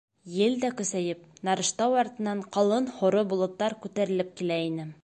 [0.35, 4.93] Ел дә көсәйеп, Нарыштау артынан ҡалын һоро болоттар күтәрелеп килә ине.